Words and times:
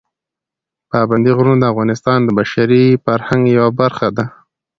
پابندي 0.91 1.31
غرونه 1.37 1.59
د 1.63 1.69
افغانستان 1.73 2.19
د 2.23 2.29
بشري 2.39 2.83
فرهنګ 3.03 3.43
یوه 3.57 3.71
برخه 3.79 4.07
ده. 4.15 4.25